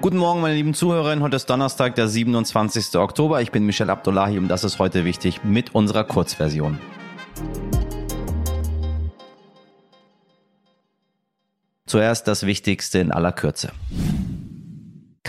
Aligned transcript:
Guten 0.00 0.16
Morgen, 0.16 0.40
meine 0.40 0.54
lieben 0.54 0.72
Zuhörerinnen. 0.72 1.22
Heute 1.22 1.36
ist 1.36 1.50
Donnerstag, 1.50 1.94
der 1.94 2.08
27. 2.08 2.96
Oktober. 2.96 3.42
Ich 3.42 3.52
bin 3.52 3.66
Michel 3.66 3.90
Abdullahi 3.90 4.38
und 4.38 4.48
das 4.48 4.64
ist 4.64 4.78
heute 4.78 5.04
wichtig 5.04 5.44
mit 5.44 5.74
unserer 5.74 6.04
Kurzversion. 6.04 6.78
Zuerst 11.84 12.26
das 12.28 12.46
Wichtigste 12.46 13.00
in 13.00 13.12
aller 13.12 13.32
Kürze. 13.32 13.72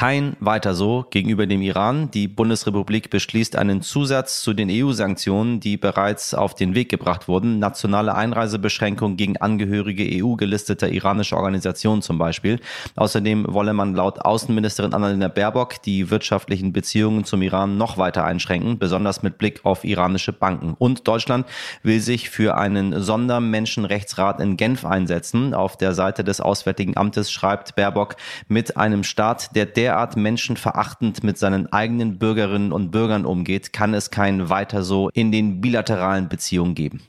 Kein 0.01 0.35
weiter 0.39 0.73
so 0.73 1.05
gegenüber 1.11 1.45
dem 1.45 1.61
Iran. 1.61 2.09
Die 2.09 2.27
Bundesrepublik 2.27 3.11
beschließt 3.11 3.55
einen 3.55 3.83
Zusatz 3.83 4.41
zu 4.41 4.53
den 4.53 4.67
EU-Sanktionen, 4.71 5.59
die 5.59 5.77
bereits 5.77 6.33
auf 6.33 6.55
den 6.55 6.73
Weg 6.73 6.89
gebracht 6.89 7.27
wurden. 7.27 7.59
Nationale 7.59 8.15
Einreisebeschränkungen 8.15 9.15
gegen 9.15 9.37
Angehörige 9.37 10.03
EU-gelisteter 10.03 10.89
iranischer 10.89 11.37
Organisationen 11.37 12.01
zum 12.01 12.17
Beispiel. 12.17 12.59
Außerdem 12.95 13.45
wolle 13.49 13.73
man 13.73 13.93
laut 13.93 14.25
Außenministerin 14.25 14.95
Annalena 14.95 15.27
Baerbock 15.27 15.83
die 15.83 16.09
wirtschaftlichen 16.09 16.73
Beziehungen 16.73 17.23
zum 17.23 17.43
Iran 17.43 17.77
noch 17.77 17.99
weiter 17.99 18.25
einschränken, 18.25 18.79
besonders 18.79 19.21
mit 19.21 19.37
Blick 19.37 19.63
auf 19.65 19.83
iranische 19.83 20.33
Banken. 20.33 20.73
Und 20.79 21.07
Deutschland 21.07 21.45
will 21.83 21.99
sich 21.99 22.31
für 22.31 22.57
einen 22.57 23.03
Sondermenschenrechtsrat 23.03 24.39
in 24.39 24.57
Genf 24.57 24.83
einsetzen. 24.83 25.53
Auf 25.53 25.77
der 25.77 25.93
Seite 25.93 26.23
des 26.23 26.41
Auswärtigen 26.41 26.97
Amtes 26.97 27.31
schreibt 27.31 27.75
Baerbock 27.75 28.15
mit 28.47 28.77
einem 28.77 29.03
Staat, 29.03 29.55
der 29.55 29.67
der 29.67 29.90
derart 29.91 30.15
menschenverachtend 30.15 31.21
mit 31.21 31.37
seinen 31.37 31.71
eigenen 31.73 32.17
Bürgerinnen 32.17 32.71
und 32.71 32.91
Bürgern 32.91 33.25
umgeht, 33.25 33.73
kann 33.73 33.93
es 33.93 34.09
kein 34.09 34.47
weiter 34.49 34.83
so 34.83 35.09
in 35.13 35.33
den 35.33 35.59
bilateralen 35.59 36.29
Beziehungen 36.29 36.75
geben. 36.75 37.01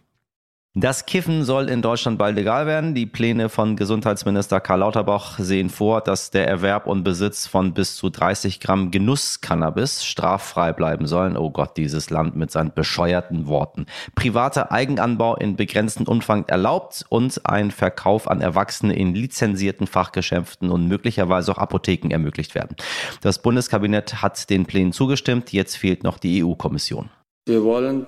Das 0.75 1.05
Kiffen 1.05 1.45
soll 1.45 1.69
in 1.69 1.83
Deutschland 1.83 2.17
bald 2.17 2.35
legal 2.35 2.67
werden. 2.67 2.95
Die 2.95 3.05
Pläne 3.05 3.51
von 3.51 3.77
Gesundheitsminister 3.77 4.59
Karl 4.59 4.79
Lauterbach 4.79 5.39
sehen 5.39 5.69
vor, 5.69 6.01
dass 6.01 6.31
der 6.31 6.49
Erwerb 6.49 6.87
und 6.87 7.05
Besitz 7.05 7.47
von 7.47 7.75
bis 7.75 7.95
zu 7.97 8.09
30 8.09 8.59
Gramm 8.59 8.91
Genusscannabis 8.91 10.03
straffrei 10.03 10.73
bleiben 10.73 11.07
sollen. 11.07 11.37
Oh 11.37 11.51
Gott, 11.51 11.77
dieses 11.77 12.09
Land 12.09 12.37
mit 12.37 12.51
seinen 12.51 12.73
bescheuerten 12.73 13.49
Worten. 13.49 13.85
Privater 14.15 14.73
Eigenanbau 14.73 15.37
in 15.37 15.57
begrenztem 15.57 16.09
Umfang 16.09 16.47
erlaubt 16.49 17.05
und 17.11 17.45
ein 17.45 17.71
Verkauf 17.71 18.27
an 18.27 18.41
Erwachsene 18.41 18.97
in 18.97 19.15
lizenzierten 19.15 19.87
Fachgeschäften 19.87 20.71
und 20.71 20.89
möglicherweise 20.89 21.53
auch 21.53 21.59
Apotheken 21.59 22.11
ermöglicht 22.11 22.55
werden. 22.55 22.77
Das 23.21 23.43
Bundeskabinett 23.43 24.23
hat 24.23 24.49
den 24.49 24.65
Plänen 24.65 24.95
zugestimmt. 24.95 25.53
Jetzt 25.53 25.77
fehlt 25.77 26.03
noch 26.03 26.17
die 26.17 26.43
EU-Kommission. 26.43 27.11
Wir 27.45 27.63
wollen 27.63 28.07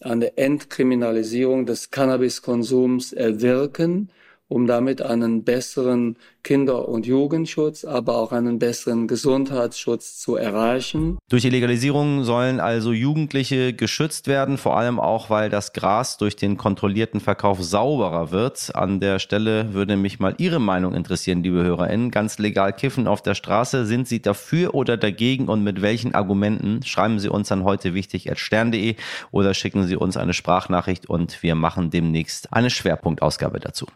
eine 0.00 0.36
Entkriminalisierung 0.36 1.66
des 1.66 1.90
Cannabiskonsums 1.90 3.12
erwirken 3.12 4.10
um 4.48 4.66
damit 4.66 5.02
einen 5.02 5.44
besseren 5.44 6.16
Kinder- 6.42 6.88
und 6.88 7.06
Jugendschutz, 7.06 7.84
aber 7.84 8.18
auch 8.18 8.32
einen 8.32 8.58
besseren 8.58 9.08
Gesundheitsschutz 9.08 10.18
zu 10.18 10.36
erreichen. 10.36 11.18
Durch 11.30 11.42
die 11.42 11.50
Legalisierung 11.50 12.24
sollen 12.24 12.60
also 12.60 12.92
Jugendliche 12.92 13.72
geschützt 13.72 14.28
werden, 14.28 14.58
vor 14.58 14.76
allem 14.76 15.00
auch, 15.00 15.30
weil 15.30 15.48
das 15.48 15.72
Gras 15.72 16.18
durch 16.18 16.36
den 16.36 16.58
kontrollierten 16.58 17.20
Verkauf 17.20 17.62
sauberer 17.62 18.30
wird. 18.30 18.74
An 18.74 19.00
der 19.00 19.18
Stelle 19.18 19.72
würde 19.72 19.96
mich 19.96 20.20
mal 20.20 20.34
Ihre 20.36 20.60
Meinung 20.60 20.94
interessieren, 20.94 21.42
liebe 21.42 21.62
HörerInnen. 21.62 22.10
Ganz 22.10 22.38
legal 22.38 22.74
kiffen 22.74 23.06
auf 23.06 23.22
der 23.22 23.34
Straße. 23.34 23.86
Sind 23.86 24.06
Sie 24.06 24.20
dafür 24.20 24.74
oder 24.74 24.98
dagegen 24.98 25.48
und 25.48 25.64
mit 25.64 25.80
welchen 25.80 26.14
Argumenten? 26.14 26.82
Schreiben 26.84 27.18
Sie 27.18 27.28
uns 27.28 27.50
an 27.50 27.64
heute 27.64 27.94
wichtig 27.94 28.30
stern.de 28.34 28.96
oder 29.30 29.54
schicken 29.54 29.86
Sie 29.86 29.96
uns 29.96 30.18
eine 30.18 30.34
Sprachnachricht 30.34 31.08
und 31.08 31.42
wir 31.42 31.54
machen 31.54 31.90
demnächst 31.90 32.52
eine 32.52 32.68
Schwerpunktausgabe 32.68 33.60
dazu. 33.60 33.86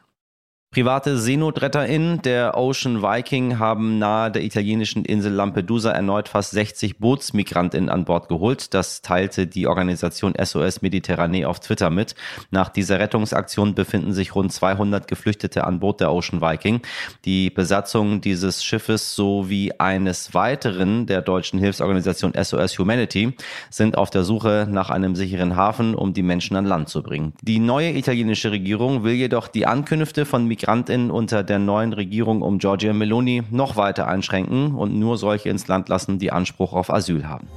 Private 0.70 1.16
SeenotretterInnen 1.16 2.20
der 2.20 2.58
Ocean 2.58 3.00
Viking 3.00 3.58
haben 3.58 3.98
nahe 3.98 4.30
der 4.30 4.44
italienischen 4.44 5.02
Insel 5.06 5.32
Lampedusa 5.32 5.92
erneut 5.92 6.28
fast 6.28 6.50
60 6.50 6.98
BootsmigrantInnen 6.98 7.88
an 7.88 8.04
Bord 8.04 8.28
geholt. 8.28 8.74
Das 8.74 9.00
teilte 9.00 9.46
die 9.46 9.66
Organisation 9.66 10.34
SOS 10.38 10.82
Mediterranee 10.82 11.46
auf 11.46 11.60
Twitter 11.60 11.88
mit. 11.88 12.14
Nach 12.50 12.68
dieser 12.68 13.00
Rettungsaktion 13.00 13.74
befinden 13.74 14.12
sich 14.12 14.34
rund 14.34 14.52
200 14.52 15.08
Geflüchtete 15.08 15.64
an 15.64 15.80
Bord 15.80 16.00
der 16.00 16.12
Ocean 16.12 16.42
Viking. 16.42 16.82
Die 17.24 17.48
Besatzung 17.48 18.20
dieses 18.20 18.62
Schiffes 18.62 19.14
sowie 19.14 19.72
eines 19.78 20.34
weiteren 20.34 21.06
der 21.06 21.22
deutschen 21.22 21.58
Hilfsorganisation 21.58 22.34
SOS 22.34 22.78
Humanity 22.78 23.32
sind 23.70 23.96
auf 23.96 24.10
der 24.10 24.22
Suche 24.22 24.68
nach 24.70 24.90
einem 24.90 25.16
sicheren 25.16 25.56
Hafen, 25.56 25.94
um 25.94 26.12
die 26.12 26.22
Menschen 26.22 26.58
an 26.58 26.66
Land 26.66 26.90
zu 26.90 27.02
bringen. 27.02 27.32
Die 27.40 27.58
neue 27.58 27.96
italienische 27.96 28.50
Regierung 28.50 29.02
will 29.02 29.14
jedoch 29.14 29.48
die 29.48 29.64
Ankünfte 29.64 30.26
von 30.26 30.46
Migrantinnen 30.68 31.10
unter 31.10 31.42
der 31.42 31.58
neuen 31.58 31.94
Regierung 31.94 32.42
um 32.42 32.58
Giorgia 32.58 32.92
Meloni 32.92 33.42
noch 33.50 33.76
weiter 33.76 34.06
einschränken 34.06 34.74
und 34.74 34.98
nur 34.98 35.16
solche 35.16 35.48
ins 35.48 35.66
Land 35.66 35.88
lassen, 35.88 36.18
die 36.18 36.30
Anspruch 36.30 36.74
auf 36.74 36.92
Asyl 36.92 37.26
haben. 37.26 37.48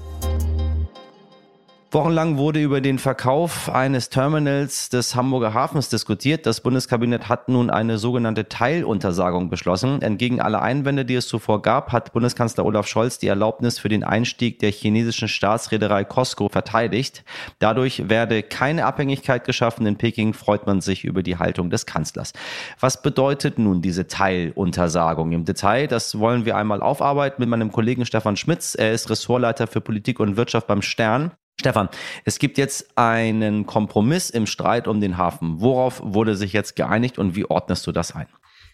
Wochenlang 1.93 2.37
wurde 2.37 2.61
über 2.61 2.79
den 2.79 2.99
Verkauf 2.99 3.67
eines 3.67 4.07
Terminals 4.07 4.87
des 4.87 5.13
Hamburger 5.13 5.53
Hafens 5.53 5.89
diskutiert. 5.89 6.45
Das 6.45 6.61
Bundeskabinett 6.61 7.27
hat 7.27 7.49
nun 7.49 7.69
eine 7.69 7.97
sogenannte 7.97 8.47
Teiluntersagung 8.47 9.49
beschlossen. 9.49 10.01
Entgegen 10.01 10.39
aller 10.39 10.61
Einwände, 10.61 11.03
die 11.03 11.15
es 11.15 11.27
zuvor 11.27 11.61
gab, 11.61 11.91
hat 11.91 12.13
Bundeskanzler 12.13 12.63
Olaf 12.65 12.87
Scholz 12.87 13.19
die 13.19 13.27
Erlaubnis 13.27 13.77
für 13.77 13.89
den 13.89 14.05
Einstieg 14.05 14.59
der 14.59 14.71
chinesischen 14.71 15.27
Staatsreederei 15.27 16.05
Costco 16.05 16.47
verteidigt. 16.47 17.25
Dadurch 17.59 18.07
werde 18.07 18.41
keine 18.41 18.85
Abhängigkeit 18.85 19.43
geschaffen. 19.43 19.85
In 19.85 19.97
Peking 19.97 20.33
freut 20.33 20.65
man 20.65 20.79
sich 20.79 21.03
über 21.03 21.23
die 21.23 21.39
Haltung 21.39 21.69
des 21.69 21.85
Kanzlers. 21.85 22.31
Was 22.79 23.01
bedeutet 23.01 23.59
nun 23.59 23.81
diese 23.81 24.07
Teiluntersagung 24.07 25.33
im 25.33 25.43
Detail? 25.43 25.87
Das 25.87 26.17
wollen 26.17 26.45
wir 26.45 26.55
einmal 26.55 26.81
aufarbeiten 26.81 27.41
mit 27.41 27.49
meinem 27.49 27.73
Kollegen 27.73 28.05
Stefan 28.05 28.37
Schmitz. 28.37 28.75
Er 28.75 28.93
ist 28.93 29.09
Ressortleiter 29.09 29.67
für 29.67 29.81
Politik 29.81 30.21
und 30.21 30.37
Wirtschaft 30.37 30.67
beim 30.67 30.81
Stern. 30.81 31.31
Stefan, 31.61 31.89
es 32.25 32.39
gibt 32.39 32.57
jetzt 32.57 32.97
einen 32.97 33.67
Kompromiss 33.67 34.31
im 34.31 34.47
Streit 34.47 34.87
um 34.87 34.99
den 34.99 35.17
Hafen. 35.17 35.61
Worauf 35.61 36.01
wurde 36.03 36.35
sich 36.35 36.53
jetzt 36.53 36.75
geeinigt 36.75 37.19
und 37.19 37.35
wie 37.35 37.45
ordnest 37.45 37.85
du 37.85 37.91
das 37.91 38.15
ein? 38.15 38.25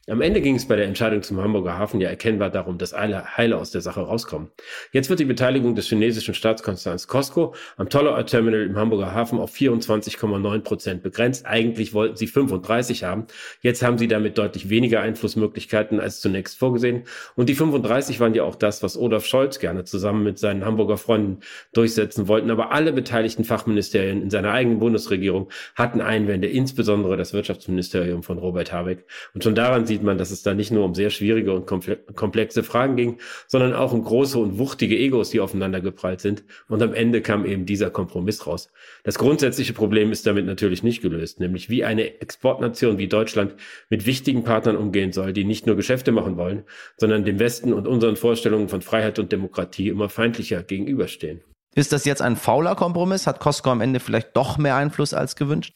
Am 0.09 0.21
Ende 0.21 0.39
ging 0.39 0.55
es 0.55 0.65
bei 0.65 0.77
der 0.77 0.85
Entscheidung 0.85 1.21
zum 1.21 1.41
Hamburger 1.41 1.77
Hafen 1.77 1.99
ja 1.99 2.07
erkennbar 2.07 2.49
darum, 2.49 2.77
dass 2.77 2.93
alle 2.93 3.35
Heile 3.35 3.57
aus 3.57 3.71
der 3.71 3.81
Sache 3.81 3.99
rauskommen. 3.99 4.51
Jetzt 4.93 5.09
wird 5.09 5.19
die 5.19 5.25
Beteiligung 5.25 5.75
des 5.75 5.89
chinesischen 5.89 6.33
Staatskonzerns 6.33 7.09
Costco 7.09 7.53
am 7.75 7.89
Tolloer 7.89 8.25
Terminal 8.25 8.61
im 8.61 8.77
Hamburger 8.77 9.13
Hafen 9.13 9.37
auf 9.37 9.53
24,9 9.53 10.59
Prozent 10.61 11.03
begrenzt. 11.03 11.45
Eigentlich 11.45 11.93
wollten 11.93 12.15
sie 12.15 12.27
35 12.27 13.03
haben. 13.03 13.27
Jetzt 13.61 13.83
haben 13.83 13.97
sie 13.97 14.07
damit 14.07 14.37
deutlich 14.37 14.69
weniger 14.69 15.01
Einflussmöglichkeiten 15.01 15.99
als 15.99 16.21
zunächst 16.21 16.57
vorgesehen. 16.57 17.03
Und 17.35 17.49
die 17.49 17.55
35 17.55 18.21
waren 18.21 18.33
ja 18.33 18.43
auch 18.43 18.55
das, 18.55 18.81
was 18.83 18.95
Olaf 18.95 19.25
Scholz 19.25 19.59
gerne 19.59 19.83
zusammen 19.83 20.23
mit 20.23 20.39
seinen 20.39 20.63
Hamburger 20.63 20.95
Freunden 20.95 21.41
durchsetzen 21.73 22.29
wollten. 22.29 22.49
Aber 22.49 22.71
alle 22.71 22.93
beteiligten 22.93 23.43
Fachministerien 23.43 24.21
in 24.21 24.29
seiner 24.29 24.53
eigenen 24.53 24.79
Bundesregierung 24.79 25.49
hatten 25.75 25.99
Einwände, 25.99 26.47
insbesondere 26.47 27.17
das 27.17 27.33
Wirtschaftsministerium 27.33 28.23
von 28.23 28.37
Robert 28.37 28.71
Habeck. 28.71 29.03
Und 29.33 29.43
schon 29.43 29.53
daran 29.53 29.85
sieht 29.85 29.96
sieht 29.97 30.03
man, 30.03 30.19
dass 30.19 30.29
es 30.29 30.43
da 30.43 30.53
nicht 30.53 30.69
nur 30.69 30.85
um 30.85 30.93
sehr 30.93 31.09
schwierige 31.09 31.51
und 31.53 31.65
komplexe 31.65 32.61
Fragen 32.61 32.95
ging, 32.95 33.17
sondern 33.47 33.73
auch 33.73 33.93
um 33.93 34.03
große 34.03 34.37
und 34.37 34.59
wuchtige 34.59 34.95
Egos, 34.95 35.31
die 35.31 35.39
aufeinander 35.39 35.81
geprallt 35.81 36.21
sind. 36.21 36.43
Und 36.67 36.83
am 36.83 36.93
Ende 36.93 37.21
kam 37.21 37.45
eben 37.47 37.65
dieser 37.65 37.89
Kompromiss 37.89 38.45
raus. 38.45 38.71
Das 39.03 39.17
grundsätzliche 39.17 39.73
Problem 39.73 40.11
ist 40.11 40.27
damit 40.27 40.45
natürlich 40.45 40.83
nicht 40.83 41.01
gelöst, 41.01 41.39
nämlich 41.39 41.71
wie 41.71 41.83
eine 41.83 42.21
Exportnation 42.21 42.99
wie 42.99 43.07
Deutschland 43.07 43.55
mit 43.89 44.05
wichtigen 44.05 44.43
Partnern 44.43 44.77
umgehen 44.77 45.13
soll, 45.13 45.33
die 45.33 45.45
nicht 45.45 45.65
nur 45.65 45.75
Geschäfte 45.75 46.11
machen 46.11 46.37
wollen, 46.37 46.63
sondern 46.97 47.25
dem 47.25 47.39
Westen 47.39 47.73
und 47.73 47.87
unseren 47.87 48.17
Vorstellungen 48.17 48.69
von 48.69 48.83
Freiheit 48.83 49.17
und 49.17 49.31
Demokratie 49.31 49.89
immer 49.89 50.09
feindlicher 50.09 50.61
gegenüberstehen. 50.61 51.41
Ist 51.73 51.91
das 51.91 52.05
jetzt 52.05 52.21
ein 52.21 52.35
fauler 52.35 52.75
Kompromiss? 52.75 53.25
Hat 53.25 53.39
Costco 53.39 53.71
am 53.71 53.81
Ende 53.81 53.99
vielleicht 53.99 54.37
doch 54.37 54.59
mehr 54.59 54.75
Einfluss 54.75 55.15
als 55.15 55.35
gewünscht? 55.35 55.73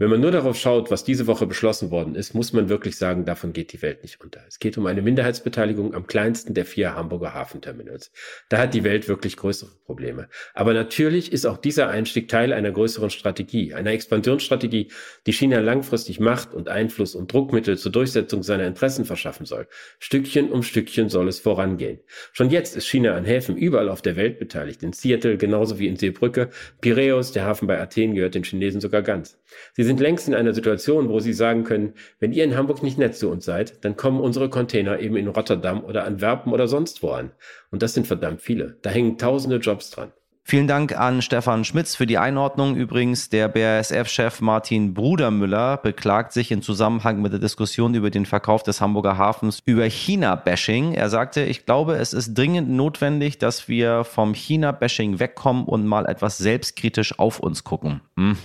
Wenn 0.00 0.08
man 0.08 0.22
nur 0.22 0.30
darauf 0.30 0.56
schaut, 0.56 0.90
was 0.90 1.04
diese 1.04 1.26
Woche 1.26 1.46
beschlossen 1.46 1.90
worden 1.90 2.14
ist, 2.14 2.32
muss 2.32 2.54
man 2.54 2.70
wirklich 2.70 2.96
sagen, 2.96 3.26
davon 3.26 3.52
geht 3.52 3.74
die 3.74 3.82
Welt 3.82 4.02
nicht 4.02 4.18
unter. 4.22 4.40
Es 4.48 4.58
geht 4.58 4.78
um 4.78 4.86
eine 4.86 5.02
Minderheitsbeteiligung 5.02 5.92
am 5.92 6.06
kleinsten 6.06 6.54
der 6.54 6.64
vier 6.64 6.94
Hamburger 6.94 7.34
Hafenterminals. 7.34 8.10
Da 8.48 8.56
hat 8.56 8.72
die 8.72 8.82
Welt 8.82 9.08
wirklich 9.08 9.36
größere 9.36 9.72
Probleme. 9.84 10.30
Aber 10.54 10.72
natürlich 10.72 11.30
ist 11.34 11.44
auch 11.44 11.58
dieser 11.58 11.90
Einstieg 11.90 12.28
Teil 12.28 12.54
einer 12.54 12.70
größeren 12.70 13.10
Strategie, 13.10 13.74
einer 13.74 13.90
Expansionsstrategie, 13.90 14.90
die 15.26 15.32
China 15.34 15.58
langfristig 15.60 16.18
Macht 16.18 16.54
und 16.54 16.70
Einfluss 16.70 17.14
und 17.14 17.30
Druckmittel 17.30 17.76
zur 17.76 17.92
Durchsetzung 17.92 18.42
seiner 18.42 18.66
Interessen 18.66 19.04
verschaffen 19.04 19.44
soll. 19.44 19.68
Stückchen 19.98 20.50
um 20.50 20.62
Stückchen 20.62 21.10
soll 21.10 21.28
es 21.28 21.40
vorangehen. 21.40 22.00
Schon 22.32 22.48
jetzt 22.48 22.74
ist 22.74 22.86
China 22.86 23.16
an 23.16 23.26
Häfen 23.26 23.54
überall 23.54 23.90
auf 23.90 24.00
der 24.00 24.16
Welt 24.16 24.38
beteiligt. 24.38 24.82
In 24.82 24.94
Seattle 24.94 25.36
genauso 25.36 25.78
wie 25.78 25.88
in 25.88 25.96
Seebrücke. 25.96 26.48
Piräus, 26.80 27.32
der 27.32 27.44
Hafen 27.44 27.68
bei 27.68 27.78
Athen, 27.78 28.14
gehört 28.14 28.34
den 28.34 28.44
Chinesen 28.44 28.80
sogar 28.80 29.02
ganz. 29.02 29.36
Sie 29.74 29.89
sind 29.90 29.98
längst 29.98 30.28
in 30.28 30.36
einer 30.36 30.54
Situation, 30.54 31.08
wo 31.08 31.18
sie 31.18 31.32
sagen 31.32 31.64
können, 31.64 31.94
wenn 32.20 32.32
ihr 32.32 32.44
in 32.44 32.56
Hamburg 32.56 32.80
nicht 32.84 32.96
nett 32.96 33.16
zu 33.16 33.28
uns 33.28 33.44
seid, 33.44 33.84
dann 33.84 33.96
kommen 33.96 34.20
unsere 34.20 34.48
Container 34.48 35.00
eben 35.00 35.16
in 35.16 35.26
Rotterdam 35.26 35.82
oder 35.82 36.04
Antwerpen 36.04 36.52
oder 36.52 36.68
sonst 36.68 37.02
wo 37.02 37.10
an. 37.10 37.32
Und 37.72 37.82
das 37.82 37.94
sind 37.94 38.06
verdammt 38.06 38.40
viele. 38.40 38.76
Da 38.82 38.90
hängen 38.90 39.18
tausende 39.18 39.56
Jobs 39.56 39.90
dran. 39.90 40.12
Vielen 40.44 40.68
Dank 40.68 40.96
an 40.96 41.22
Stefan 41.22 41.64
Schmitz 41.64 41.96
für 41.96 42.06
die 42.06 42.18
Einordnung. 42.18 42.76
Übrigens, 42.76 43.30
der 43.30 43.48
BASF-Chef 43.48 44.40
Martin 44.40 44.94
Brudermüller 44.94 45.76
beklagt 45.76 46.32
sich 46.32 46.52
in 46.52 46.62
Zusammenhang 46.62 47.20
mit 47.20 47.32
der 47.32 47.40
Diskussion 47.40 47.92
über 47.94 48.10
den 48.10 48.26
Verkauf 48.26 48.62
des 48.62 48.80
Hamburger 48.80 49.18
Hafens 49.18 49.60
über 49.66 49.84
China-Bashing. 49.86 50.94
Er 50.94 51.08
sagte, 51.08 51.42
ich 51.42 51.66
glaube, 51.66 51.96
es 51.96 52.12
ist 52.12 52.34
dringend 52.34 52.70
notwendig, 52.70 53.38
dass 53.38 53.66
wir 53.66 54.04
vom 54.04 54.34
China-Bashing 54.34 55.18
wegkommen 55.18 55.64
und 55.64 55.84
mal 55.84 56.06
etwas 56.06 56.38
selbstkritisch 56.38 57.18
auf 57.18 57.40
uns 57.40 57.64
gucken. 57.64 58.00
Mhm. 58.14 58.36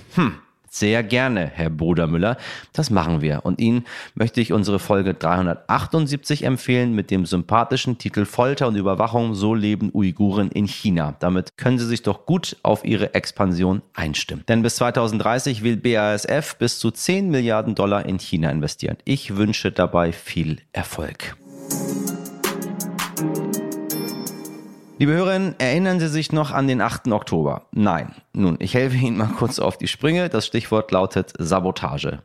Sehr 0.75 1.04
gerne, 1.04 1.50
Herr 1.54 1.69
Brudermüller. 1.69 2.36
Das 2.74 2.89
machen 2.89 3.22
wir. 3.22 3.45
Und 3.45 3.62
Ihnen 3.62 3.86
möchte 4.13 4.42
ich 4.42 4.51
unsere 4.51 4.77
Folge 4.77 5.13
378 5.13 6.44
empfehlen 6.44 6.92
mit 6.92 7.12
dem 7.12 7.25
sympathischen 7.25 7.98
Titel 7.98 8.25
Folter 8.25 8.68
und 8.68 8.75
Überwachung, 8.75 9.36
so 9.36 9.56
leben 9.56 9.89
Uiguren 9.94 10.51
in 10.51 10.68
China. 10.68 11.16
Damit 11.22 11.56
können 11.56 11.80
Sie 11.80 11.86
sich 11.86 12.04
doch 12.04 12.25
gut 12.25 12.57
auf 12.62 12.83
Ihre 12.83 13.13
Expansion 13.13 13.83
einstimmen. 13.94 14.44
Denn 14.50 14.63
bis 14.63 14.75
2030 14.75 15.63
will 15.63 15.77
BASF 15.77 16.57
bis 16.57 16.77
zu 16.77 16.92
10 16.92 17.30
Milliarden 17.30 17.74
Dollar 17.74 18.06
in 18.06 18.19
China 18.19 18.50
investieren. 18.50 18.98
Ich 19.06 19.38
wünsche 19.38 19.72
dabei 19.72 20.12
viel 20.12 20.57
Erfolg. 20.74 21.38
Liebe 24.97 25.12
Hörerinnen, 25.12 25.56
erinnern 25.57 26.00
Sie 26.00 26.07
sich 26.07 26.31
noch 26.31 26.51
an 26.51 26.69
den 26.69 26.80
8. 26.80 27.09
Oktober? 27.09 27.63
Nein. 27.74 28.15
Nun, 28.31 28.56
ich 28.59 28.75
helfe 28.75 28.95
Ihnen 28.95 29.18
mal 29.18 29.27
kurz 29.27 29.59
auf 29.59 29.77
die 29.77 29.89
Sprünge. 29.89 30.30
Das 30.30 30.45
Stichwort 30.45 30.89
lautet 30.92 31.33
Sabotage. 31.38 32.19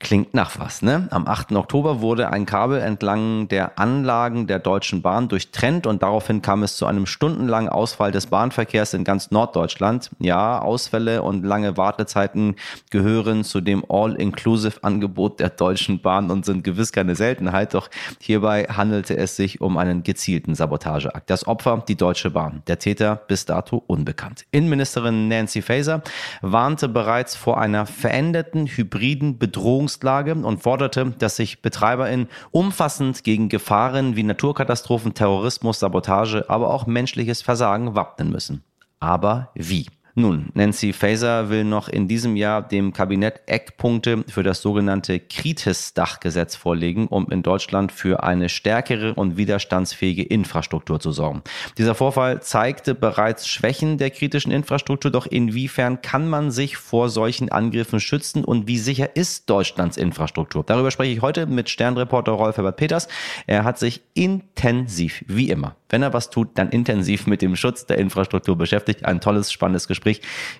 Klingt 0.00 0.32
nach 0.32 0.60
was, 0.60 0.80
ne? 0.80 1.08
Am 1.10 1.26
8. 1.26 1.50
Oktober 1.52 2.00
wurde 2.00 2.30
ein 2.30 2.46
Kabel 2.46 2.80
entlang 2.80 3.48
der 3.48 3.80
Anlagen 3.80 4.46
der 4.46 4.60
Deutschen 4.60 5.02
Bahn 5.02 5.26
durchtrennt 5.26 5.88
und 5.88 6.04
daraufhin 6.04 6.40
kam 6.40 6.62
es 6.62 6.76
zu 6.76 6.86
einem 6.86 7.04
stundenlangen 7.04 7.68
Ausfall 7.68 8.12
des 8.12 8.26
Bahnverkehrs 8.26 8.94
in 8.94 9.02
ganz 9.02 9.32
Norddeutschland. 9.32 10.10
Ja, 10.20 10.60
Ausfälle 10.60 11.22
und 11.22 11.44
lange 11.44 11.76
Wartezeiten 11.76 12.54
gehören 12.90 13.42
zu 13.42 13.60
dem 13.60 13.84
All-Inclusive-Angebot 13.88 15.40
der 15.40 15.50
Deutschen 15.50 16.00
Bahn 16.00 16.30
und 16.30 16.44
sind 16.44 16.62
gewiss 16.62 16.92
keine 16.92 17.16
Seltenheit, 17.16 17.74
doch 17.74 17.90
hierbei 18.20 18.68
handelte 18.70 19.16
es 19.16 19.34
sich 19.34 19.60
um 19.60 19.76
einen 19.78 20.04
gezielten 20.04 20.54
Sabotageakt. 20.54 21.28
Das 21.28 21.44
Opfer, 21.48 21.82
die 21.88 21.96
Deutsche 21.96 22.30
Bahn. 22.30 22.62
Der 22.68 22.78
Täter 22.78 23.16
bis 23.16 23.46
dato 23.46 23.82
unbekannt. 23.88 24.46
Innenministerin 24.52 25.26
Nancy 25.26 25.60
Faeser 25.60 26.02
warnte 26.40 26.88
bereits 26.88 27.34
vor 27.34 27.60
einer 27.60 27.84
veränderten 27.84 28.68
hybriden 28.68 29.38
Bedrohung 29.38 29.87
Bedrohungslage 29.88 30.34
und 30.34 30.62
forderte, 30.62 31.14
dass 31.18 31.36
sich 31.36 31.62
BetreiberInnen 31.62 32.28
umfassend 32.50 33.24
gegen 33.24 33.48
Gefahren 33.48 34.16
wie 34.16 34.22
Naturkatastrophen, 34.22 35.14
Terrorismus, 35.14 35.80
Sabotage, 35.80 36.44
aber 36.48 36.72
auch 36.72 36.86
menschliches 36.86 37.40
Versagen 37.42 37.94
wappnen 37.94 38.30
müssen. 38.30 38.62
Aber 39.00 39.50
wie? 39.54 39.86
Nun, 40.18 40.46
Nancy 40.54 40.92
Faeser 40.92 41.48
will 41.48 41.62
noch 41.62 41.88
in 41.88 42.08
diesem 42.08 42.34
Jahr 42.34 42.60
dem 42.60 42.92
Kabinett 42.92 43.40
Eckpunkte 43.46 44.24
für 44.26 44.42
das 44.42 44.60
sogenannte 44.60 45.20
Kritis-Dachgesetz 45.20 46.56
vorlegen, 46.56 47.06
um 47.06 47.30
in 47.30 47.44
Deutschland 47.44 47.92
für 47.92 48.24
eine 48.24 48.48
stärkere 48.48 49.14
und 49.14 49.36
widerstandsfähige 49.36 50.24
Infrastruktur 50.24 50.98
zu 50.98 51.12
sorgen. 51.12 51.42
Dieser 51.78 51.94
Vorfall 51.94 52.42
zeigte 52.42 52.96
bereits 52.96 53.46
Schwächen 53.46 53.96
der 53.96 54.10
kritischen 54.10 54.50
Infrastruktur, 54.50 55.12
doch 55.12 55.24
inwiefern 55.24 56.02
kann 56.02 56.28
man 56.28 56.50
sich 56.50 56.78
vor 56.78 57.10
solchen 57.10 57.52
Angriffen 57.52 58.00
schützen 58.00 58.44
und 58.44 58.66
wie 58.66 58.78
sicher 58.78 59.14
ist 59.14 59.48
Deutschlands 59.48 59.96
Infrastruktur? 59.96 60.64
Darüber 60.66 60.90
spreche 60.90 61.12
ich 61.12 61.22
heute 61.22 61.46
mit 61.46 61.70
Sternreporter 61.70 62.32
Rolf 62.32 62.56
Herbert 62.56 62.76
Peters. 62.76 63.06
Er 63.46 63.62
hat 63.62 63.78
sich 63.78 64.02
intensiv, 64.14 65.24
wie 65.28 65.48
immer, 65.48 65.76
wenn 65.90 66.02
er 66.02 66.12
was 66.12 66.30
tut, 66.30 66.58
dann 66.58 66.70
intensiv 66.70 67.28
mit 67.28 67.40
dem 67.40 67.54
Schutz 67.54 67.86
der 67.86 67.98
Infrastruktur 67.98 68.58
beschäftigt. 68.58 69.04
Ein 69.04 69.20
tolles, 69.20 69.52
spannendes 69.52 69.86
Gespräch. 69.86 70.07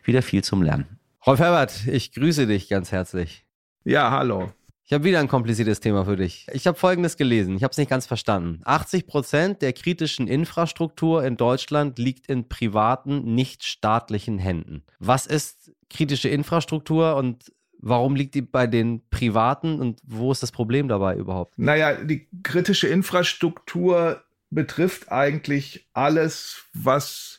Wieder 0.04 0.22
viel 0.22 0.44
zum 0.44 0.62
Lernen. 0.62 0.98
Rolf 1.26 1.40
Herbert, 1.40 1.86
ich 1.86 2.12
grüße 2.12 2.46
dich 2.46 2.68
ganz 2.68 2.92
herzlich. 2.92 3.44
Ja, 3.84 4.10
hallo. 4.10 4.52
Ich 4.84 4.94
habe 4.94 5.04
wieder 5.04 5.20
ein 5.20 5.28
kompliziertes 5.28 5.80
Thema 5.80 6.06
für 6.06 6.16
dich. 6.16 6.46
Ich 6.52 6.66
habe 6.66 6.78
Folgendes 6.78 7.18
gelesen, 7.18 7.56
ich 7.56 7.62
habe 7.62 7.72
es 7.72 7.76
nicht 7.76 7.90
ganz 7.90 8.06
verstanden. 8.06 8.62
80 8.64 9.06
Prozent 9.06 9.60
der 9.60 9.74
kritischen 9.74 10.26
Infrastruktur 10.26 11.24
in 11.24 11.36
Deutschland 11.36 11.98
liegt 11.98 12.26
in 12.26 12.48
privaten, 12.48 13.34
nicht 13.34 13.64
staatlichen 13.64 14.38
Händen. 14.38 14.84
Was 14.98 15.26
ist 15.26 15.72
kritische 15.90 16.30
Infrastruktur 16.30 17.16
und 17.16 17.52
warum 17.80 18.16
liegt 18.16 18.34
die 18.34 18.40
bei 18.40 18.66
den 18.66 19.02
Privaten 19.10 19.78
und 19.78 20.00
wo 20.04 20.32
ist 20.32 20.42
das 20.42 20.52
Problem 20.52 20.88
dabei 20.88 21.16
überhaupt? 21.16 21.58
Naja, 21.58 21.92
die 22.02 22.26
kritische 22.42 22.88
Infrastruktur 22.88 24.22
betrifft 24.48 25.12
eigentlich 25.12 25.86
alles, 25.92 26.64
was 26.72 27.37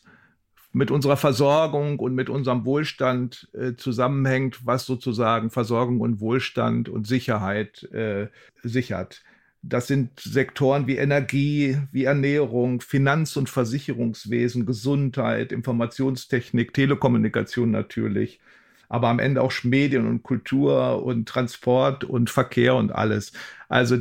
mit 0.71 0.92
unserer 0.92 1.18
Versorgung 1.18 2.00
und 2.00 2.13
mit 2.13 2.30
unserem 2.30 2.66
Wohlstand 2.66 3.50
äh, 3.54 3.75
zusammenhängt, 3.75 4.66
was 4.66 4.86
sozusagen 4.86 5.50
Versorgung 5.50 6.00
und 6.00 6.19
Wohlstand 6.19 6.89
und 6.89 7.07
Sicherheit 7.07 7.83
äh, 7.92 8.27
sichert. 8.62 9.24
Das 9.62 9.88
sind 9.88 10.19
Sektoren 10.19 10.88
wie 10.88 10.95
Energie, 10.95 11.77
wie 11.92 12.06
Ernährung, 12.06 12.80
Finanz- 12.81 13.36
und 13.36 13.50
Versicherungswesen, 13.50 14.66
Gesundheit, 14.66 15.51
Informationstechnik, 15.51 16.74
Telekommunikation 16.74 17.69
natürlich, 17.72 18.39
aber 18.88 19.10
am 19.10 19.19
Ende 19.19 19.42
auch 19.42 19.51
Medien 19.63 20.07
und 20.07 20.24
Kultur 20.24 21.04
und 21.04 21.27
Transport 21.27 22.06
und 22.06 22.30
Verkehr 22.30 22.75
und 22.75 22.92
alles. 22.92 23.33
Also 23.68 23.98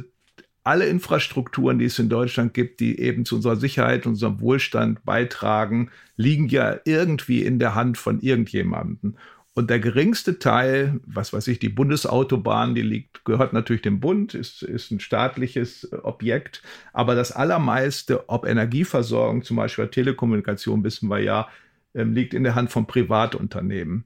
alle 0.69 0.87
Infrastrukturen, 0.87 1.79
die 1.79 1.87
es 1.87 1.99
in 1.99 2.11
Deutschland 2.11 2.53
gibt, 2.53 2.81
die 2.81 3.01
eben 3.01 3.25
zu 3.25 3.37
unserer 3.37 3.57
Sicherheit, 3.57 4.07
unserem 4.07 4.39
Wohlstand 4.43 5.03
beitragen, 5.03 5.91
liegen 6.17 6.47
ja 6.49 6.79
irgendwie 6.85 7.43
in 7.43 7.59
der 7.59 7.75
Hand 7.75 7.97
von 7.97 8.21
irgendjemandem. 8.21 9.17
Und 9.55 9.71
der 9.71 9.81
geringste 9.81 10.39
Teil, 10.39 11.01
was 11.07 11.33
weiß 11.33 11.49
ich, 11.49 11.59
die 11.59 11.71
Bundesautobahn, 11.71 12.75
die 12.75 12.83
liegt, 12.83 13.25
gehört 13.25 13.55
natürlich 13.55 13.81
dem 13.81 13.99
Bund, 13.99 14.35
ist, 14.35 14.63
ist 14.63 14.91
ein 14.91 15.01
staatliches 15.01 15.89
Objekt. 16.03 16.63
Aber 16.93 17.15
das 17.15 17.33
allermeiste, 17.33 18.29
ob 18.29 18.45
Energieversorgung, 18.45 19.45
zum 19.45 19.57
Beispiel 19.57 19.89
Telekommunikation, 19.89 20.85
wissen 20.85 21.09
wir 21.09 21.21
ja, 21.21 21.49
ähm, 21.95 22.13
liegt 22.13 22.35
in 22.35 22.45
der 22.45 22.55
Hand 22.55 22.71
von 22.71 22.87
Privatunternehmen. 22.87 24.05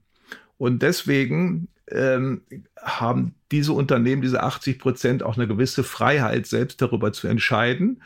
Und 0.57 0.81
deswegen 0.81 1.67
ähm, 1.93 2.41
haben 2.81 3.35
diese 3.51 3.73
Unternehmen, 3.73 4.21
diese 4.21 4.43
80 4.43 4.79
Prozent, 4.79 5.23
auch 5.23 5.37
eine 5.37 5.47
gewisse 5.47 5.83
Freiheit, 5.83 6.47
selbst 6.47 6.81
darüber 6.81 7.13
zu 7.13 7.27
entscheiden, 7.27 8.01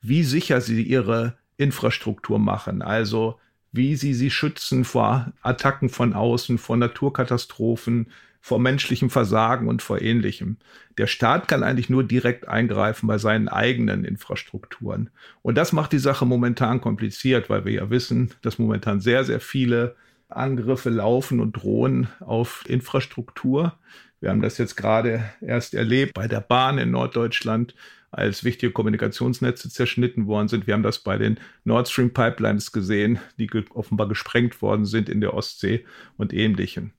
wie 0.00 0.22
sicher 0.22 0.60
sie 0.60 0.82
ihre 0.82 1.36
Infrastruktur 1.56 2.38
machen. 2.38 2.82
Also 2.82 3.38
wie 3.72 3.96
sie 3.96 4.14
sie 4.14 4.30
schützen 4.30 4.84
vor 4.84 5.32
Attacken 5.42 5.88
von 5.88 6.14
außen, 6.14 6.58
vor 6.58 6.76
Naturkatastrophen, 6.76 8.10
vor 8.40 8.60
menschlichem 8.60 9.10
Versagen 9.10 9.66
und 9.68 9.82
vor 9.82 10.00
ähnlichem. 10.00 10.56
Der 10.98 11.08
Staat 11.08 11.48
kann 11.48 11.64
eigentlich 11.64 11.90
nur 11.90 12.04
direkt 12.04 12.46
eingreifen 12.46 13.08
bei 13.08 13.18
seinen 13.18 13.48
eigenen 13.48 14.04
Infrastrukturen. 14.04 15.10
Und 15.42 15.56
das 15.56 15.72
macht 15.72 15.92
die 15.92 15.98
Sache 15.98 16.24
momentan 16.26 16.80
kompliziert, 16.80 17.50
weil 17.50 17.64
wir 17.64 17.72
ja 17.72 17.90
wissen, 17.90 18.30
dass 18.42 18.60
momentan 18.60 19.00
sehr, 19.00 19.24
sehr 19.24 19.40
viele 19.40 19.96
Angriffe 20.28 20.90
laufen 20.90 21.40
und 21.40 21.52
drohen 21.52 22.08
auf 22.20 22.64
Infrastruktur. 22.68 23.78
Wir 24.20 24.30
haben 24.30 24.42
das 24.42 24.58
jetzt 24.58 24.76
gerade 24.76 25.24
erst 25.40 25.74
erlebt 25.74 26.14
bei 26.14 26.26
der 26.26 26.40
Bahn 26.40 26.78
in 26.78 26.90
Norddeutschland, 26.90 27.74
als 28.10 28.44
wichtige 28.44 28.72
Kommunikationsnetze 28.72 29.68
zerschnitten 29.68 30.26
worden 30.26 30.48
sind. 30.48 30.66
Wir 30.66 30.74
haben 30.74 30.82
das 30.82 31.00
bei 31.00 31.18
den 31.18 31.38
Nord 31.64 31.88
Stream 31.88 32.12
Pipelines 32.12 32.72
gesehen, 32.72 33.18
die 33.38 33.48
offenbar 33.70 34.08
gesprengt 34.08 34.62
worden 34.62 34.86
sind 34.86 35.08
in 35.08 35.20
der 35.20 35.34
Ostsee 35.34 35.84
und 36.16 36.32
ähnlichem. 36.32 36.92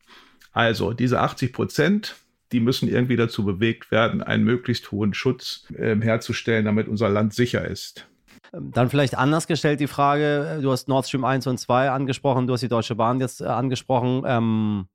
Also 0.52 0.94
diese 0.94 1.20
80 1.20 1.54
Prozent, 1.54 2.16
die 2.52 2.60
müssen 2.60 2.88
irgendwie 2.88 3.16
dazu 3.16 3.44
bewegt 3.44 3.92
werden, 3.92 4.22
einen 4.22 4.44
möglichst 4.44 4.92
hohen 4.92 5.14
Schutz 5.14 5.66
äh, 5.76 5.96
herzustellen, 6.00 6.66
damit 6.66 6.88
unser 6.88 7.10
Land 7.10 7.34
sicher 7.34 7.68
ist. 7.68 8.08
Ähm, 8.54 8.72
dann 8.72 8.90
vielleicht 8.90 9.18
anders 9.18 9.48
gestellt 9.48 9.80
die 9.80 9.88
Frage, 9.88 10.58
äh, 10.58 10.62
du 10.62 10.72
hast 10.72 10.88
Nord 10.88 11.08
Stream 11.08 11.26
1 11.26 11.48
und 11.48 11.58
2 11.58 11.92
angesprochen, 11.92 12.48
du 12.48 12.54
hast 12.54 12.62
die 12.62 12.68
Deutsche 12.68 12.96
Bahn 12.96 13.20
jetzt 13.20 13.42
äh, 13.42 13.46
angesprochen. 13.46 14.24
Ähm, 14.26 14.88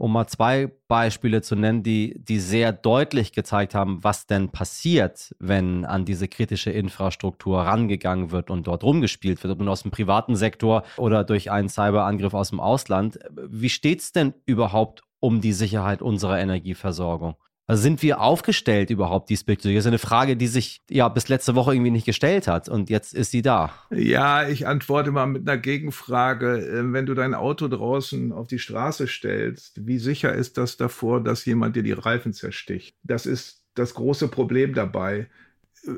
um 0.00 0.14
mal 0.14 0.26
zwei 0.26 0.72
Beispiele 0.88 1.42
zu 1.42 1.56
nennen, 1.56 1.82
die, 1.82 2.18
die 2.18 2.40
sehr 2.40 2.72
deutlich 2.72 3.32
gezeigt 3.32 3.74
haben, 3.74 4.02
was 4.02 4.26
denn 4.26 4.48
passiert, 4.48 5.34
wenn 5.38 5.84
an 5.84 6.06
diese 6.06 6.26
kritische 6.26 6.70
Infrastruktur 6.70 7.60
rangegangen 7.60 8.30
wird 8.30 8.48
und 8.48 8.66
dort 8.66 8.82
rumgespielt 8.82 9.42
wird, 9.42 9.52
ob 9.52 9.58
nun 9.58 9.68
aus 9.68 9.82
dem 9.82 9.90
privaten 9.90 10.36
Sektor 10.36 10.84
oder 10.96 11.22
durch 11.22 11.50
einen 11.50 11.68
Cyberangriff 11.68 12.32
aus 12.32 12.48
dem 12.48 12.60
Ausland. 12.60 13.18
Wie 13.30 13.68
steht 13.68 14.00
es 14.00 14.12
denn 14.12 14.32
überhaupt 14.46 15.02
um 15.18 15.42
die 15.42 15.52
Sicherheit 15.52 16.00
unserer 16.00 16.38
Energieversorgung? 16.38 17.34
Also 17.70 17.82
sind 17.84 18.02
wir 18.02 18.20
aufgestellt 18.20 18.90
überhaupt 18.90 19.30
diesbezüglich? 19.30 19.76
Das 19.76 19.84
ist 19.84 19.88
eine 19.88 20.00
Frage, 20.00 20.36
die 20.36 20.48
sich 20.48 20.82
ja 20.90 21.08
bis 21.08 21.28
letzte 21.28 21.54
Woche 21.54 21.72
irgendwie 21.72 21.92
nicht 21.92 22.04
gestellt 22.04 22.48
hat 22.48 22.68
und 22.68 22.90
jetzt 22.90 23.14
ist 23.14 23.30
sie 23.30 23.42
da. 23.42 23.72
Ja, 23.90 24.48
ich 24.48 24.66
antworte 24.66 25.12
mal 25.12 25.26
mit 25.26 25.48
einer 25.48 25.56
Gegenfrage. 25.56 26.56
Ähm, 26.56 26.92
wenn 26.92 27.06
du 27.06 27.14
dein 27.14 27.32
Auto 27.32 27.68
draußen 27.68 28.32
auf 28.32 28.48
die 28.48 28.58
Straße 28.58 29.06
stellst, 29.06 29.86
wie 29.86 29.98
sicher 29.98 30.34
ist 30.34 30.58
das 30.58 30.78
davor, 30.78 31.22
dass 31.22 31.44
jemand 31.44 31.76
dir 31.76 31.84
die 31.84 31.92
Reifen 31.92 32.32
zersticht? 32.32 32.96
Das 33.04 33.24
ist 33.24 33.62
das 33.76 33.94
große 33.94 34.26
Problem 34.26 34.74
dabei. 34.74 35.28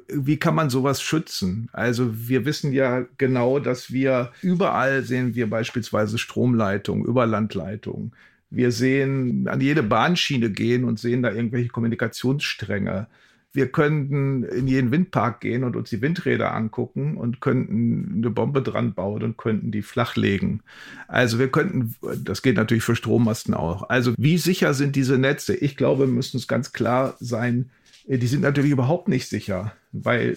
wie 0.09 0.37
kann 0.37 0.55
man 0.55 0.69
sowas 0.69 1.01
schützen? 1.01 1.71
Also 1.73 2.29
wir 2.29 2.45
wissen 2.45 2.73
ja 2.75 3.07
genau, 3.17 3.59
dass 3.59 3.91
wir 3.91 4.31
überall 4.43 5.05
sehen 5.05 5.35
wir 5.35 5.49
beispielsweise 5.49 6.19
Stromleitungen, 6.19 7.07
Überlandleitungen. 7.07 8.15
Wir 8.55 8.71
sehen 8.71 9.49
an 9.49 9.61
jede 9.61 9.83
Bahnschiene 9.83 10.51
gehen 10.51 10.85
und 10.85 10.99
sehen 10.99 11.23
da 11.23 11.33
irgendwelche 11.33 11.71
Kommunikationsstränge. 11.71 13.07
Wir 13.55 13.73
könnten 13.73 14.45
in 14.45 14.67
jeden 14.67 14.91
Windpark 14.91 15.41
gehen 15.41 15.65
und 15.65 15.75
uns 15.75 15.89
die 15.91 16.01
Windräder 16.01 16.55
angucken 16.55 17.17
und 17.17 17.41
könnten 17.41 18.15
eine 18.17 18.31
Bombe 18.31 18.63
dran 18.63 18.93
bauen 18.93 19.23
und 19.23 19.37
könnten 19.39 19.71
die 19.71 19.83
flachlegen. 19.83 20.63
Also 21.09 21.39
wir 21.39 21.49
könnten, 21.49 21.95
das 22.23 22.43
geht 22.43 22.57
natürlich 22.57 22.85
für 22.85 22.97
Strommasten 22.97 23.55
auch. 23.55 23.89
Also 23.89 24.15
wie 24.19 24.39
sicher 24.39 24.75
sind 24.75 24.97
diese 24.97 25.17
Netze? 25.19 25.55
Ich 25.55 25.77
glaube, 25.77 26.07
wir 26.07 26.13
müssen 26.13 26.37
uns 26.37 26.49
ganz 26.49 26.73
klar 26.73 27.17
sein, 27.21 27.71
die 28.07 28.27
sind 28.27 28.43
natürlich 28.43 28.73
überhaupt 28.73 29.09
nicht 29.09 29.29
sicher, 29.29 29.73
weil 29.93 30.37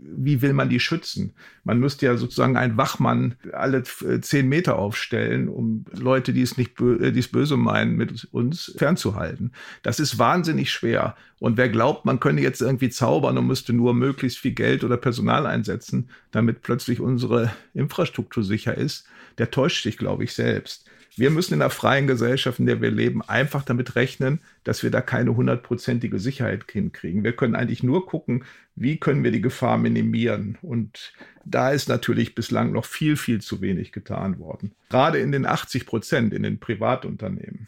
wie 0.00 0.42
will 0.42 0.52
man 0.52 0.68
die 0.68 0.80
schützen? 0.80 1.34
Man 1.64 1.80
müsste 1.80 2.06
ja 2.06 2.16
sozusagen 2.16 2.56
einen 2.56 2.76
Wachmann 2.76 3.36
alle 3.52 3.82
äh, 4.06 4.20
zehn 4.20 4.48
Meter 4.48 4.78
aufstellen, 4.78 5.48
um 5.48 5.84
Leute, 5.92 6.32
die 6.32 6.42
es 6.42 6.56
nicht 6.56 6.80
äh, 6.80 7.12
die 7.12 7.20
es 7.20 7.28
böse 7.28 7.56
meinen, 7.56 7.96
mit 7.96 8.28
uns 8.32 8.74
fernzuhalten. 8.76 9.52
Das 9.82 10.00
ist 10.00 10.18
wahnsinnig 10.18 10.70
schwer. 10.70 11.16
Und 11.38 11.56
wer 11.56 11.68
glaubt, 11.68 12.04
man 12.04 12.20
könne 12.20 12.40
jetzt 12.40 12.60
irgendwie 12.60 12.90
zaubern 12.90 13.38
und 13.38 13.46
müsste 13.46 13.72
nur 13.72 13.94
möglichst 13.94 14.38
viel 14.38 14.52
Geld 14.52 14.84
oder 14.84 14.96
Personal 14.96 15.46
einsetzen, 15.46 16.10
damit 16.30 16.62
plötzlich 16.62 17.00
unsere 17.00 17.52
Infrastruktur 17.74 18.42
sicher 18.42 18.76
ist, 18.76 19.06
der 19.38 19.50
täuscht 19.50 19.82
sich, 19.82 19.96
glaube 19.98 20.24
ich, 20.24 20.32
selbst. 20.34 20.88
Wir 21.18 21.30
müssen 21.30 21.54
in 21.54 21.62
einer 21.62 21.70
freien 21.70 22.06
Gesellschaft, 22.06 22.60
in 22.60 22.66
der 22.66 22.80
wir 22.80 22.92
leben, 22.92 23.22
einfach 23.22 23.64
damit 23.64 23.96
rechnen, 23.96 24.40
dass 24.62 24.84
wir 24.84 24.92
da 24.92 25.00
keine 25.00 25.34
hundertprozentige 25.34 26.20
Sicherheit 26.20 26.70
hinkriegen. 26.70 27.24
Wir 27.24 27.32
können 27.32 27.56
eigentlich 27.56 27.82
nur 27.82 28.06
gucken, 28.06 28.44
wie 28.76 28.98
können 28.98 29.24
wir 29.24 29.32
die 29.32 29.42
Gefahr 29.42 29.78
minimieren. 29.78 30.58
Und 30.62 31.12
da 31.44 31.72
ist 31.72 31.88
natürlich 31.88 32.36
bislang 32.36 32.70
noch 32.70 32.84
viel, 32.84 33.16
viel 33.16 33.40
zu 33.40 33.60
wenig 33.60 33.90
getan 33.90 34.38
worden. 34.38 34.76
Gerade 34.90 35.18
in 35.18 35.32
den 35.32 35.44
80 35.44 35.86
Prozent 35.86 36.32
in 36.32 36.44
den 36.44 36.60
Privatunternehmen. 36.60 37.66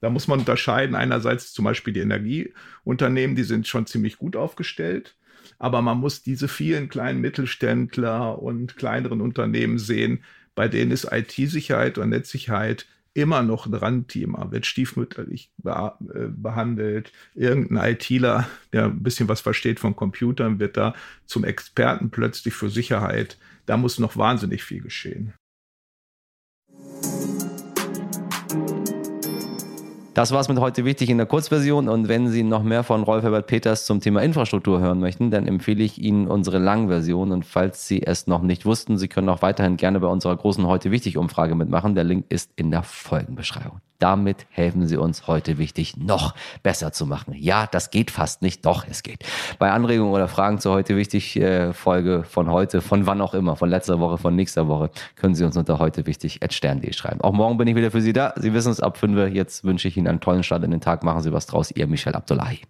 Da 0.00 0.08
muss 0.08 0.28
man 0.28 0.38
unterscheiden. 0.38 0.94
Einerseits 0.94 1.52
zum 1.52 1.64
Beispiel 1.64 1.92
die 1.92 2.00
Energieunternehmen, 2.00 3.34
die 3.34 3.42
sind 3.42 3.66
schon 3.66 3.86
ziemlich 3.86 4.16
gut 4.16 4.36
aufgestellt. 4.36 5.16
Aber 5.58 5.82
man 5.82 5.98
muss 5.98 6.22
diese 6.22 6.46
vielen 6.46 6.88
kleinen 6.88 7.20
Mittelständler 7.20 8.40
und 8.40 8.76
kleineren 8.76 9.20
Unternehmen 9.20 9.80
sehen, 9.80 10.22
bei 10.54 10.68
denen 10.68 10.90
ist 10.90 11.08
IT-Sicherheit 11.10 11.98
und 11.98 12.10
Netzsicherheit 12.10 12.86
immer 13.14 13.42
noch 13.42 13.66
ein 13.66 13.74
Randthema, 13.74 14.50
wird 14.50 14.66
stiefmütterlich 14.66 15.52
äh, 15.64 15.90
behandelt. 16.28 17.12
Irgendein 17.34 17.92
ITler, 17.92 18.48
der 18.72 18.86
ein 18.86 19.02
bisschen 19.02 19.28
was 19.28 19.40
versteht 19.40 19.80
von 19.80 19.96
Computern, 19.96 20.58
wird 20.58 20.76
da 20.76 20.94
zum 21.26 21.44
Experten 21.44 22.10
plötzlich 22.10 22.54
für 22.54 22.70
Sicherheit. 22.70 23.38
Da 23.66 23.76
muss 23.76 23.98
noch 23.98 24.16
wahnsinnig 24.16 24.64
viel 24.64 24.80
geschehen. 24.80 25.34
Das 30.14 30.30
war's 30.30 30.50
mit 30.50 30.58
heute 30.60 30.84
wichtig 30.84 31.08
in 31.08 31.16
der 31.16 31.26
Kurzversion. 31.26 31.88
Und 31.88 32.06
wenn 32.06 32.28
Sie 32.28 32.42
noch 32.42 32.62
mehr 32.62 32.84
von 32.84 33.02
Rolf 33.02 33.22
Herbert 33.22 33.46
Peters 33.46 33.86
zum 33.86 34.00
Thema 34.00 34.20
Infrastruktur 34.20 34.78
hören 34.78 35.00
möchten, 35.00 35.30
dann 35.30 35.46
empfehle 35.46 35.82
ich 35.82 35.96
Ihnen 35.96 36.26
unsere 36.26 36.58
Langversion. 36.58 37.32
Und 37.32 37.46
falls 37.46 37.88
Sie 37.88 38.02
es 38.02 38.26
noch 38.26 38.42
nicht 38.42 38.66
wussten, 38.66 38.98
Sie 38.98 39.08
können 39.08 39.30
auch 39.30 39.40
weiterhin 39.40 39.78
gerne 39.78 40.00
bei 40.00 40.08
unserer 40.08 40.36
großen 40.36 40.66
heute 40.66 40.90
wichtig 40.90 41.16
Umfrage 41.16 41.54
mitmachen. 41.54 41.94
Der 41.94 42.04
Link 42.04 42.26
ist 42.28 42.50
in 42.56 42.70
der 42.70 42.82
Folgenbeschreibung. 42.82 43.80
Damit 44.02 44.46
helfen 44.50 44.88
Sie 44.88 44.96
uns 44.96 45.28
heute 45.28 45.58
wichtig 45.58 45.96
noch 45.96 46.34
besser 46.64 46.90
zu 46.90 47.06
machen. 47.06 47.34
Ja, 47.38 47.68
das 47.70 47.90
geht 47.90 48.10
fast 48.10 48.42
nicht, 48.42 48.66
doch 48.66 48.84
es 48.90 49.04
geht. 49.04 49.24
Bei 49.60 49.70
Anregungen 49.70 50.12
oder 50.12 50.26
Fragen 50.26 50.58
zur 50.58 50.72
heute 50.72 50.96
wichtig 50.96 51.36
äh, 51.36 51.72
Folge 51.72 52.24
von 52.24 52.50
heute, 52.50 52.80
von 52.80 53.06
wann 53.06 53.20
auch 53.20 53.32
immer, 53.32 53.54
von 53.54 53.70
letzter 53.70 54.00
Woche, 54.00 54.18
von 54.18 54.34
nächster 54.34 54.66
Woche, 54.66 54.90
können 55.14 55.36
Sie 55.36 55.44
uns 55.44 55.56
unter 55.56 55.78
heute 55.78 56.04
wichtig 56.04 56.40
stern.de 56.50 56.92
schreiben. 56.92 57.20
Auch 57.20 57.32
morgen 57.32 57.56
bin 57.58 57.68
ich 57.68 57.76
wieder 57.76 57.92
für 57.92 58.00
Sie 58.00 58.12
da. 58.12 58.34
Sie 58.34 58.52
wissen 58.52 58.72
es 58.72 58.80
ab 58.80 58.96
5 58.96 59.32
Jetzt 59.32 59.62
wünsche 59.62 59.86
ich 59.86 59.96
Ihnen 60.02 60.08
einen 60.08 60.20
tollen 60.20 60.42
Start 60.42 60.64
in 60.64 60.70
den 60.70 60.80
Tag. 60.80 61.02
Machen 61.04 61.22
Sie 61.22 61.32
was 61.32 61.46
draus. 61.46 61.70
Ihr 61.70 61.86
Michel 61.86 62.14
Abdullahi. 62.14 62.60